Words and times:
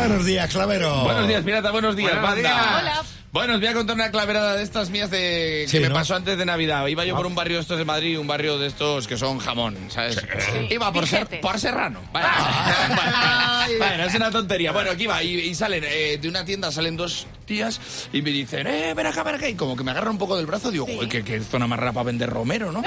Buenos 0.00 0.24
días, 0.24 0.50
Clavero. 0.50 1.04
Buenos 1.04 1.28
días, 1.28 1.44
pirata, 1.44 1.70
buenos 1.70 1.94
días, 1.94 2.12
Buenos 2.12 2.30
banda. 2.30 2.48
días. 2.48 2.66
Hola. 2.80 3.02
Bueno, 3.32 3.54
os 3.54 3.60
voy 3.60 3.68
a 3.68 3.74
contar 3.74 3.94
una 3.94 4.10
claverada 4.10 4.54
de 4.56 4.62
estas 4.62 4.88
mías 4.90 5.10
de 5.10 5.66
Sí, 5.68 5.78
que 5.78 5.88
me 5.88 5.94
pasó 5.94 6.16
antes 6.16 6.36
de 6.38 6.44
Navidad. 6.46 6.86
Iba 6.86 7.04
yo 7.04 7.14
por 7.14 7.26
un 7.26 7.34
barrio 7.34 7.56
de 7.58 7.62
estos 7.62 7.78
de 7.78 7.84
Madrid, 7.84 8.18
un 8.18 8.26
barrio 8.26 8.58
de 8.58 8.66
estos 8.66 9.06
que 9.06 9.16
son 9.18 9.38
jamón, 9.38 9.76
¿sabes? 9.88 10.20
Iba 10.70 10.90
por, 10.92 11.06
ser, 11.06 11.28
por 11.40 11.60
Serrano. 11.60 12.00
Bueno, 12.12 12.28
bueno, 12.88 13.78
bueno, 13.78 14.04
es 14.04 14.14
una 14.14 14.30
tontería. 14.30 14.72
Bueno, 14.72 14.90
aquí 14.90 15.06
va, 15.06 15.22
y, 15.22 15.34
y 15.34 15.54
salen 15.54 15.84
eh, 15.86 16.18
de 16.20 16.28
una 16.28 16.44
tienda, 16.44 16.72
salen 16.72 16.96
dos 16.96 17.26
tías 17.50 17.80
y 18.12 18.22
me 18.22 18.30
dicen, 18.30 18.64
eh, 18.68 18.94
ven 18.94 19.06
acá, 19.06 19.24
ven 19.24 19.34
acá. 19.34 19.48
Y 19.48 19.54
como 19.54 19.74
que 19.76 19.82
me 19.82 19.90
agarra 19.90 20.08
un 20.10 20.18
poco 20.18 20.36
del 20.36 20.46
brazo, 20.46 20.70
digo, 20.70 20.86
joder, 20.86 21.08
qué, 21.08 21.24
qué 21.24 21.40
zona 21.40 21.66
más 21.66 21.80
rara 21.80 21.92
para 21.92 22.04
vender 22.04 22.30
romero, 22.30 22.70
¿no? 22.70 22.80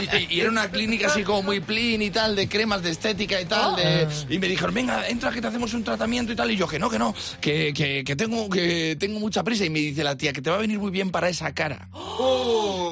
Y, 0.00 0.16
y- 0.16 0.36
y 0.36 0.40
era 0.40 0.48
una 0.50 0.70
clínica 0.70 1.08
así 1.08 1.22
como 1.22 1.42
muy 1.42 1.60
plin 1.60 2.00
y 2.00 2.10
tal, 2.10 2.34
de 2.34 2.48
cremas 2.48 2.82
de 2.82 2.90
estética 2.90 3.38
y 3.40 3.44
tal. 3.44 3.76
de- 3.76 4.08
y 4.30 4.38
me 4.38 4.48
dijeron, 4.48 4.74
venga, 4.74 5.06
entra 5.08 5.30
que 5.30 5.42
te 5.42 5.46
hacemos 5.48 5.74
un 5.74 5.84
tratamiento 5.84 6.32
y 6.32 6.36
tal. 6.36 6.50
Y 6.50 6.56
yo, 6.56 6.66
que 6.66 6.78
no, 6.78 6.88
que 6.88 6.98
no, 6.98 7.14
que, 7.40 7.72
que, 7.74 8.02
que 8.04 8.16
tengo, 8.16 8.48
que 8.48 8.96
tengo 8.98 9.20
mucha 9.20 9.42
prisa. 9.44 9.64
Y 9.66 9.70
me 9.70 9.80
dice 9.80 10.02
la 10.02 10.16
tía, 10.16 10.32
que 10.32 10.40
te 10.40 10.48
va 10.48 10.56
a 10.56 10.60
venir 10.60 10.78
muy 10.78 10.90
bien 10.90 11.10
para 11.10 11.28
esa 11.28 11.52
cara. 11.52 11.88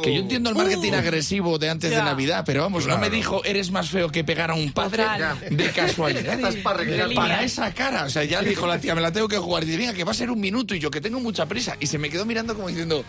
Que 0.02 0.12
yo 0.14 0.20
entiendo 0.20 0.50
el 0.50 0.56
marketing 0.56 0.92
agresivo 0.92 1.58
de 1.58 1.70
antes 1.70 1.90
de. 1.90 2.02
Navidad, 2.02 2.42
pero 2.44 2.62
vamos, 2.62 2.86
no 2.86 2.98
me 2.98 3.08
dijo, 3.10 3.44
eres 3.44 3.70
más 3.70 3.88
feo 3.88 4.10
que 4.10 4.24
pegar 4.24 4.50
a 4.50 4.54
un 4.54 4.72
padre 4.72 5.04
Total. 5.04 5.38
de 5.50 5.70
casualidad. 5.70 6.34
Estás 6.34 6.56
para 7.14 7.42
esa 7.44 7.72
cara, 7.72 8.04
o 8.04 8.10
sea, 8.10 8.24
ya 8.24 8.42
dijo 8.42 8.66
la 8.66 8.80
tía, 8.80 8.94
me 8.96 9.00
la 9.00 9.12
tengo 9.12 9.28
que 9.28 9.38
jugar. 9.38 9.62
Y 9.62 9.66
dice, 9.66 9.78
venga, 9.78 9.94
que 9.94 10.02
va 10.04 10.10
a 10.10 10.14
ser 10.14 10.30
un 10.30 10.40
minuto 10.42 10.74
y 10.74 10.78
yo 10.78 10.90
que 10.90 11.00
tengo 11.00 11.20
mucha 11.20 11.46
prisa. 11.46 11.76
Y 11.80 11.86
se 11.86 11.96
me 11.96 12.10
quedó 12.10 12.26
mirando 12.26 12.54
como 12.54 12.68
diciendo, 12.68 13.02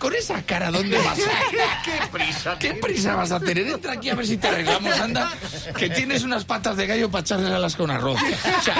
con 0.00 0.14
esa 0.14 0.42
cara, 0.42 0.70
¿dónde 0.72 0.96
vas 0.98 1.18
a 1.18 1.22
¡Qué 1.84 1.92
prisa! 2.10 2.56
¿Qué 2.58 2.74
prisa 2.74 3.14
vas 3.14 3.30
a 3.30 3.38
tener? 3.38 3.66
Entra 3.68 3.92
aquí 3.92 4.08
a 4.10 4.14
ver 4.16 4.26
si 4.26 4.36
te 4.38 4.48
arreglamos, 4.48 4.98
anda. 4.98 5.30
Que 5.76 5.90
tienes 5.90 6.22
unas 6.24 6.44
patas 6.44 6.76
de 6.76 6.86
gallo 6.86 7.10
para 7.10 7.20
echárselas 7.22 7.76
con 7.76 7.90
arroz. 7.90 8.18
O 8.20 8.62
sea, 8.62 8.74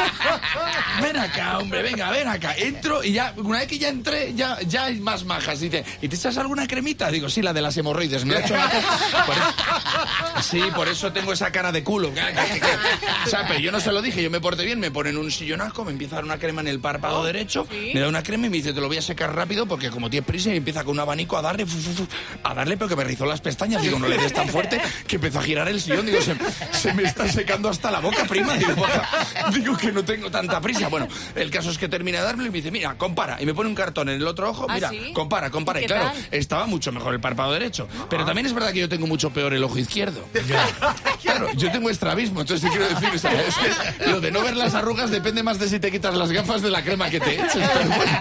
ven 1.03 1.17
acá, 1.17 1.59
hombre, 1.59 1.83
venga, 1.83 2.11
ven 2.11 2.27
acá. 2.27 2.55
Entro 2.57 3.05
y 3.05 3.12
ya, 3.12 3.35
una 3.37 3.59
vez 3.61 3.69
que 3.69 3.79
ya 3.79 3.89
entré, 3.89 4.35
ya, 4.35 4.59
ya 4.67 4.87
hay 4.87 4.99
más 4.99 5.25
majas. 5.25 5.61
Dice, 5.61 5.85
¿y 6.01 6.09
te 6.09 6.17
echas 6.17 6.37
alguna 6.39 6.67
cremita? 6.67 7.11
Digo, 7.11 7.29
sí, 7.29 7.43
la 7.43 7.53
de 7.53 7.61
las 7.62 7.77
hemorroides. 7.77 8.25
Me 8.25 8.34
he 8.34 8.41
hecho 8.41 8.55
por 9.27 9.37
eso- 9.37 10.43
Sí, 10.43 10.62
por 10.75 10.89
eso 10.89 11.12
tengo 11.12 11.33
esa 11.33 11.53
cara 11.53 11.71
de 11.71 11.84
culo. 11.84 12.11
O 13.27 13.29
sea, 13.29 13.47
pero 13.47 13.61
yo 13.61 13.71
no 13.71 13.81
se 13.81 13.93
lo 13.93 14.01
dije, 14.03 14.23
yo 14.23 14.31
me 14.31 14.41
porté 14.41 14.65
bien, 14.65 14.81
me 14.81 14.91
ponen 14.91 15.17
un 15.19 15.31
sillonaco, 15.31 15.84
me 15.84 15.93
empieza 15.93 16.15
a 16.15 16.19
dar 16.19 16.25
una 16.25 16.39
crema 16.39 16.61
en 16.62 16.69
el 16.69 16.81
párpado 16.81 17.23
derecho, 17.25 17.67
me 17.95 18.01
da 18.01 18.09
una 18.09 18.23
crema 18.23 18.47
y 18.47 18.51
me 18.51 18.57
dice, 18.57 18.73
te 18.73 18.81
lo 18.81 18.89
voy 18.89 18.97
a 18.99 19.03
secar 19.03 19.34
rápido 19.34 19.67
porque 19.67 19.91
como 19.91 20.09
tienes 20.09 20.27
prisa 20.27 20.53
y 20.53 20.57
empieza 20.57 20.83
con 20.84 20.93
un 20.93 21.01
abanico 21.11 21.36
a 21.36 21.42
darle, 21.42 21.66
a 22.44 22.55
darle, 22.55 22.77
pero 22.77 22.89
que 22.89 22.97
me 22.97 23.03
rizó 23.05 23.27
las 23.27 23.41
pestañas. 23.41 23.83
Digo, 23.83 23.98
no 23.98 24.06
le 24.08 24.16
des 24.16 24.33
tan 24.33 24.48
fuerte 24.48 24.80
que 25.06 25.16
empezó 25.16 25.41
a 25.41 25.42
girar 25.42 25.69
el 25.69 25.80
sillón. 25.80 26.06
Digo, 26.06 26.20
se, 26.20 26.36
se 26.72 26.94
me 26.94 27.03
está 27.03 27.28
secando 27.28 27.69
hasta 27.69 27.91
la 27.91 27.98
boca, 28.00 28.25
prima. 28.27 28.55
Digo, 28.55 28.75
"Baja". 28.77 29.50
digo 29.53 29.77
que 29.77 29.91
no 29.92 30.05
tengo 30.05 30.31
tanta 30.31 30.61
prisa. 30.61 30.88
Bueno, 30.88 31.08
el 31.34 31.50
caso 31.50 31.70
es 31.70 31.78
que 31.78 31.88
termina 31.88 32.19
de 32.19 32.25
darme 32.25 32.44
y 32.44 32.50
me 32.50 32.58
dice, 32.58 32.70
mira, 32.70 32.94
compara. 32.97 33.38
Y 33.42 33.47
me 33.47 33.55
pone 33.55 33.69
un 33.69 33.75
cartón 33.75 34.08
en 34.08 34.16
el 34.16 34.27
otro 34.27 34.50
ojo, 34.50 34.66
¿Ah, 34.69 34.75
mira, 34.75 34.91
sí? 34.91 35.12
compara, 35.12 35.50
compara. 35.50 35.81
¿Y 35.81 35.84
Y 35.84 35.86
claro, 35.88 36.11
tal? 36.12 36.28
estaba 36.31 36.66
mucho 36.66 36.92
mejor 36.92 37.12
el 37.14 37.20
párpado 37.20 37.53
derecho. 37.53 37.88
Pero 38.08 38.25
también 38.25 38.47
es 38.47 38.53
verdad 38.53 38.72
que 38.72 38.78
yo 38.81 38.88
tengo 38.88 39.06
mucho 39.06 39.31
peor 39.31 39.53
el 39.53 39.64
ojo 39.64 39.78
izquierdo. 39.78 40.25
Claro, 41.22 41.48
yo 41.55 41.70
tengo 41.70 41.91
estrabismo, 41.91 42.41
entonces 42.41 42.69
te 42.70 42.77
quiero 42.77 42.88
decir, 42.92 43.08
o 43.14 43.19
sea, 43.19 43.31
es 43.42 43.55
que 43.55 44.06
lo 44.11 44.20
de 44.20 44.31
no 44.31 44.41
ver 44.42 44.56
las 44.56 44.75
arrugas 44.75 45.11
depende 45.11 45.42
más 45.42 45.58
de 45.58 45.69
si 45.69 45.78
te 45.78 45.91
quitas 45.91 46.14
las 46.14 46.33
gafas 46.33 46.62
de 46.62 46.70
la 46.70 46.83
crema 46.83 47.11
que 47.11 47.20
te 47.20 47.34
eches. 47.34 47.53
pero 47.75 47.88
bueno. 47.88 48.19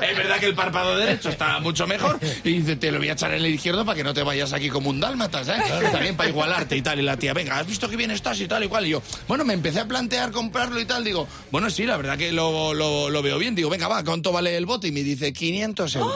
Es 0.00 0.16
verdad 0.16 0.38
que 0.38 0.46
el 0.46 0.54
párpado 0.54 0.96
derecho 0.96 1.28
está 1.28 1.58
mucho 1.60 1.86
mejor 1.86 2.18
y 2.44 2.52
dice, 2.58 2.76
te 2.76 2.90
lo 2.90 2.98
voy 2.98 3.08
a 3.08 3.12
echar 3.12 3.32
en 3.34 3.44
el 3.44 3.54
izquierdo 3.54 3.84
para 3.84 3.96
que 3.96 4.04
no 4.04 4.14
te 4.14 4.22
vayas 4.22 4.52
aquí 4.52 4.68
como 4.68 4.90
un 4.90 5.00
dálmatas, 5.00 5.48
¿eh? 5.48 5.54
También 5.92 6.16
para 6.16 6.28
igualarte 6.28 6.76
y 6.76 6.82
tal. 6.82 6.98
Y 6.98 7.02
la 7.02 7.16
tía, 7.16 7.32
venga, 7.34 7.58
¿has 7.58 7.66
visto 7.66 7.88
que 7.88 7.96
bien 7.96 8.10
estás 8.10 8.40
y 8.40 8.48
tal 8.48 8.64
y 8.64 8.68
cual? 8.68 8.86
Y 8.86 8.90
yo, 8.90 9.02
bueno, 9.28 9.44
me 9.44 9.54
empecé 9.54 9.80
a 9.80 9.86
plantear 9.86 10.30
comprarlo 10.30 10.80
y 10.80 10.84
tal. 10.84 11.04
Digo, 11.04 11.26
bueno, 11.50 11.70
sí, 11.70 11.84
la 11.84 11.96
verdad 11.96 12.16
que 12.18 12.32
lo, 12.32 12.74
lo- 12.74 13.10
lo 13.10 13.22
veo 13.22 13.38
bien. 13.38 13.54
Digo, 13.54 13.70
venga, 13.70 13.88
va, 13.88 14.02
¿cuánto 14.04 14.32
vale 14.32 14.56
el 14.56 14.66
bote? 14.66 14.88
Y 14.88 14.92
me 14.92 15.02
dice, 15.02 15.32
500 15.32 15.96
euros. 15.96 16.14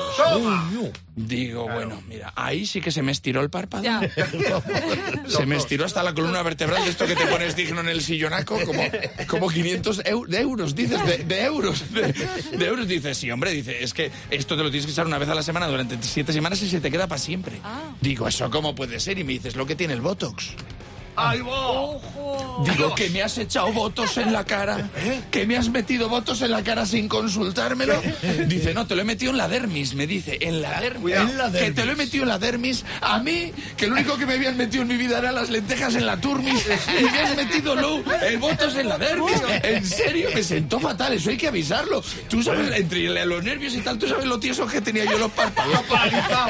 Digo, 1.17 1.69
bueno, 1.69 2.03
mira, 2.09 2.33
ahí 2.35 2.67
sí 2.67 2.81
que 2.81 2.91
se 2.91 3.01
me 3.03 3.13
estiró 3.13 3.41
el 3.41 3.49
párpado. 3.51 3.85
Ya. 3.85 4.01
Se 5.29 5.47
me 5.47 5.57
estiró 5.57 5.85
hasta 5.85 6.03
la 6.03 6.13
columna 6.15 6.43
vertebral 6.43 6.85
de 6.85 6.91
esto 6.91 7.07
que 7.07 7.15
te 7.15 7.27
pones 7.27 7.55
digno 7.57 7.81
en 7.81 7.89
el 7.89 8.03
sillonaco, 8.03 8.59
como, 8.65 8.83
como 9.29 9.49
500 9.49 10.05
eu- 10.05 10.27
de 10.27 10.41
euros, 10.41 10.75
dices, 10.75 11.05
de, 11.07 11.19
de 11.19 11.43
euros. 11.45 11.93
De, 11.93 12.13
de 12.13 12.67
euros, 12.67 12.87
dices, 12.89 13.17
sí, 13.17 13.31
hombre, 13.31 13.53
dice, 13.53 13.74
es 13.83 13.95
que 13.95 14.11
esto 14.31 14.57
te 14.57 14.63
lo 14.63 14.71
tienes 14.71 14.87
que 14.87 14.93
echar 14.93 15.07
una 15.07 15.19
vez 15.19 15.29
a 15.29 15.35
la 15.35 15.43
semana 15.43 15.67
durante 15.67 15.97
siete 16.03 16.33
semanas 16.33 16.61
y 16.63 16.69
se 16.69 16.81
te 16.81 16.91
queda 16.91 17.07
para 17.07 17.19
siempre. 17.19 17.61
Digo, 18.01 18.29
¿eso 18.29 18.51
cómo 18.51 18.75
puede 18.75 19.01
ser? 19.01 19.19
Y 19.19 19.25
me 19.25 19.33
dices, 19.33 19.57
lo 19.57 19.67
que 19.67 19.77
tiene 19.77 19.95
el 19.95 20.01
Botox. 20.01 20.55
¡Ahí 21.17 21.41
va! 21.41 22.65
Digo, 22.65 22.95
que 22.95 23.11
me 23.11 23.23
has 23.23 23.37
echado 23.39 23.73
votos 23.73 24.17
en 24.17 24.33
la 24.33 24.45
cara, 24.45 24.89
que 25.31 25.47
me 25.47 25.57
has 25.57 25.69
metido 25.69 26.09
votos 26.09 26.43
en 26.43 26.51
la 26.51 26.63
cara 26.63 26.87
sin 26.87 27.09
consultármelo. 27.09 28.01
Dice, 28.47 28.75
no, 28.75 28.87
te 28.87 28.95
lo 28.95 29.03
he 29.03 29.05
metido 29.05 29.33
en 29.33 29.39
la 29.39 29.49
dermis, 29.49 29.95
me 29.95 30.07
dice, 30.07 30.39
en 30.41 30.63
la 30.63 30.81
dermis. 30.81 31.15
En 31.15 31.39
la 31.39 31.51
Que 31.51 31.59
te 31.59 31.61
dermis. 31.73 31.87
lo 31.87 31.93
he 31.93 31.97
metido 31.97 32.23
en 32.25 32.29
la 32.29 32.39
dermis. 32.39 32.85
A 33.01 33.19
mí, 33.19 33.53
que 33.77 33.87
lo 33.87 33.95
único 33.95 34.17
que 34.17 34.27
me 34.27 34.35
habían 34.35 34.57
metido 34.57 34.83
en 34.83 34.89
mi 34.89 34.97
vida 34.97 35.19
eran 35.19 35.35
las 35.35 35.51
lentejas 35.51 35.95
en 35.95 36.07
la 36.07 36.17
turmis. 36.21 36.65
Y 36.99 37.03
me 37.05 37.19
has 37.19 37.37
metido, 37.37 37.75
Lu, 37.75 38.05
el 38.23 38.39
votos 38.39 38.77
en 38.77 38.89
la 38.89 38.99
dermis. 38.99 39.41
En 39.63 39.85
serio, 39.85 40.31
me 40.35 40.43
sentó 40.43 40.79
fatal, 40.81 41.13
eso 41.13 41.31
hay 41.31 41.37
que 41.37 41.49
avisarlo. 41.49 42.03
Tú 42.29 42.43
sabes, 42.43 42.71
entre 42.77 43.25
los 43.27 43.43
nervios 43.43 43.75
y 43.75 43.79
tal, 43.81 43.99
tú 43.99 44.09
sabes 44.09 44.25
lo 44.27 44.39
tieso 44.39 44.67
que 44.67 44.81
tenía 44.81 45.05
yo 45.05 45.19
los 45.19 45.31
párpados. 45.33 45.81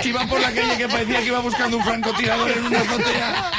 Que 0.03 0.09
iba 0.09 0.27
por 0.27 0.41
la 0.41 0.53
calle 0.53 0.77
que 0.77 0.89
parecía 0.89 1.21
que 1.21 1.27
iba 1.27 1.41
buscando 1.41 1.77
un 1.79 1.85
francotirador 1.85 2.51
en 2.51 2.65
una 2.67 2.81
azotea. 2.81 3.53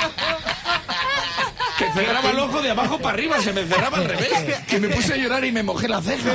Que 1.78 1.91
cerraba 1.91 2.31
el 2.31 2.40
ojo 2.40 2.62
de 2.62 2.72
abajo 2.72 2.97
para 3.00 3.13
arriba, 3.13 3.40
se 3.41 3.53
me 3.53 3.66
cerraba 3.66 3.97
al 3.97 4.06
revés. 4.06 4.30
Que 4.68 4.80
me 4.80 4.90
puse 4.90 5.13
a 5.13 5.18
llorar 5.18 5.44
y 5.44 5.52
me 5.52 5.63
mojé 5.63 5.88
la 5.88 6.02
ceja. 6.02 6.31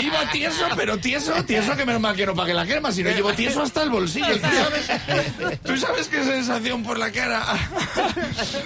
Iba 0.00 0.30
tieso, 0.30 0.66
pero 0.74 0.96
tieso, 0.98 1.32
tieso 1.44 1.76
que 1.76 1.84
menos 1.84 2.00
mal 2.00 2.16
que 2.16 2.24
no 2.24 2.34
pagué 2.34 2.54
la 2.54 2.64
crema, 2.64 2.90
si 2.92 3.02
no 3.02 3.10
llevo 3.10 3.32
tieso 3.34 3.62
hasta 3.62 3.82
el 3.82 3.90
bolsillo. 3.90 4.40
¿Tú 4.40 4.48
sabes, 4.48 5.60
¿Tú 5.62 5.76
sabes 5.76 6.08
qué 6.08 6.24
sensación 6.24 6.82
por 6.82 6.98
la 6.98 7.12
cara? 7.12 7.44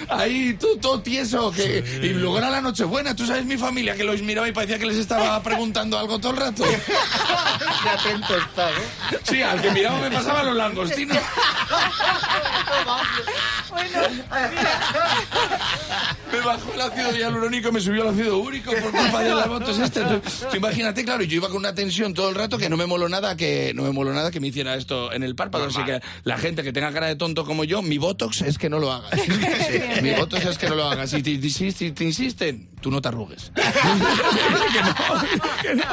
Ahí, 0.09 0.53
tú 0.53 0.77
todo 0.77 1.01
tieso. 1.01 1.51
Que, 1.51 1.83
Y 2.01 2.09
luego 2.13 2.37
era 2.37 2.49
la 2.49 2.61
Nochebuena. 2.61 3.13
¿Tú 3.15 3.25
sabes 3.25 3.45
mi 3.45 3.57
familia 3.57 3.95
que 3.95 4.05
los 4.05 4.21
miraba 4.21 4.47
y 4.47 4.53
parecía 4.53 4.79
que 4.79 4.85
les 4.85 4.97
estaba 4.97 5.41
preguntando 5.43 5.99
algo 5.99 6.17
todo 6.19 6.31
el 6.31 6.37
rato? 6.37 6.63
¡Qué 6.63 7.89
atento 7.89 8.37
está, 8.37 8.71
¿eh? 8.71 9.19
Sí, 9.23 9.41
al 9.41 9.61
que 9.61 9.71
miraba 9.71 9.99
me 9.99 10.11
pasaba 10.11 10.43
los 10.43 10.55
langostinos. 10.55 11.17
Me 16.31 16.39
bajó 16.41 16.73
el 16.73 16.81
ácido 16.81 17.11
hialurónico, 17.15 17.71
me 17.71 17.79
subió 17.79 18.03
el 18.03 18.09
ácido 18.09 18.37
úrico 18.39 18.71
por 18.71 18.91
culpa 18.91 19.23
de 19.23 19.33
las 19.35 19.47
motos 19.47 19.79
este. 19.79 20.01
Tú, 20.01 20.21
tú 20.51 20.55
imagínate, 20.57 21.03
claro, 21.05 21.23
yo 21.23 21.35
iba 21.37 21.47
con 21.47 21.57
una 21.57 21.73
tensión 21.73 22.13
todo 22.13 22.29
el 22.29 22.35
rato 22.35 22.57
que 22.57 22.69
no 22.69 22.77
me 22.77 22.85
moló 22.85 23.07
nada 23.09 23.35
que 23.37 23.71
no 23.73 23.83
me 23.83 23.91
moló 23.91 24.13
nada 24.13 24.31
que 24.31 24.39
me 24.39 24.47
hiciera 24.47 24.75
esto 24.75 25.11
en 25.13 25.23
el 25.23 25.35
párpado. 25.35 25.65
Así 25.65 25.83
que 25.83 25.99
la 26.23 26.37
gente 26.37 26.63
que 26.63 26.73
tenga 26.73 26.91
cara 26.91 27.07
de 27.07 27.15
tonto 27.15 27.45
como 27.45 27.63
yo, 27.63 27.81
mi 27.81 27.97
botox 27.97 28.41
es 28.41 28.57
que 28.57 28.69
no 28.69 28.79
lo 28.79 28.91
hagas. 28.91 29.11
Mi 30.01 30.11
botox 30.11 30.45
es 30.45 30.57
que 30.57 30.67
no 30.69 30.75
lo 30.75 30.89
hagas. 30.89 31.09
Si 31.09 31.21
te, 31.23 31.49
si- 31.49 31.71
si 31.71 31.91
te 31.91 32.03
insisten, 32.03 32.69
tú 32.81 32.91
no 32.91 33.01
te 33.01 33.07
arrugues. 33.07 33.51
Que 34.73 34.81
no, 34.83 34.95
que 35.61 35.75
no. 35.75 35.83